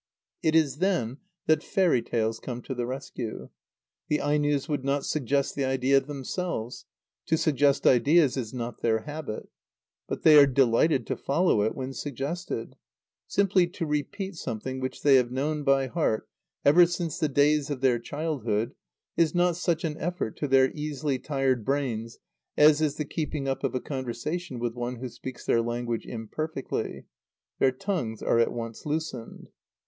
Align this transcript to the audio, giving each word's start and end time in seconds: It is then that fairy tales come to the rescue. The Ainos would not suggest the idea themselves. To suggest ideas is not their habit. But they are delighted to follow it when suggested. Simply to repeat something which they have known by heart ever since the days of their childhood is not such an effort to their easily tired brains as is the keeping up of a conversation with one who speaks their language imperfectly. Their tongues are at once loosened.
It 0.41 0.55
is 0.55 0.77
then 0.77 1.17
that 1.45 1.61
fairy 1.61 2.01
tales 2.01 2.39
come 2.39 2.63
to 2.63 2.73
the 2.73 2.87
rescue. 2.87 3.49
The 4.07 4.17
Ainos 4.19 4.67
would 4.67 4.83
not 4.83 5.05
suggest 5.05 5.53
the 5.53 5.63
idea 5.65 5.99
themselves. 5.99 6.87
To 7.27 7.37
suggest 7.37 7.85
ideas 7.85 8.35
is 8.35 8.51
not 8.51 8.81
their 8.81 9.01
habit. 9.03 9.47
But 10.07 10.23
they 10.23 10.37
are 10.39 10.47
delighted 10.47 11.05
to 11.05 11.15
follow 11.15 11.61
it 11.61 11.75
when 11.75 11.93
suggested. 11.93 12.77
Simply 13.27 13.67
to 13.67 13.85
repeat 13.85 14.37
something 14.37 14.79
which 14.79 15.03
they 15.03 15.17
have 15.17 15.29
known 15.29 15.63
by 15.63 15.85
heart 15.85 16.27
ever 16.65 16.87
since 16.87 17.19
the 17.19 17.29
days 17.29 17.69
of 17.69 17.81
their 17.81 17.99
childhood 17.99 18.73
is 19.15 19.35
not 19.35 19.55
such 19.55 19.83
an 19.83 19.97
effort 19.99 20.35
to 20.37 20.47
their 20.47 20.71
easily 20.73 21.19
tired 21.19 21.63
brains 21.63 22.17
as 22.57 22.81
is 22.81 22.95
the 22.95 23.05
keeping 23.05 23.47
up 23.47 23.63
of 23.63 23.75
a 23.75 23.79
conversation 23.79 24.57
with 24.57 24.73
one 24.73 24.95
who 24.95 25.09
speaks 25.09 25.45
their 25.45 25.61
language 25.61 26.07
imperfectly. 26.07 27.05
Their 27.59 27.71
tongues 27.71 28.23
are 28.23 28.39
at 28.39 28.51
once 28.51 28.83
loosened. 28.87 29.49